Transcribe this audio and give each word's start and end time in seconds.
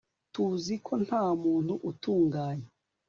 tuzi 0.33 0.75
ko 0.85 0.93
ntamuntu 1.05 1.73
utunganye 1.89 2.69